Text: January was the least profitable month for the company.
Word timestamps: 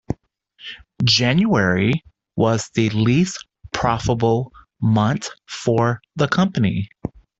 January 1.03 1.93
was 2.35 2.69
the 2.73 2.89
least 2.89 3.45
profitable 3.71 4.51
month 4.81 5.29
for 5.47 6.01
the 6.15 6.27
company. 6.27 6.89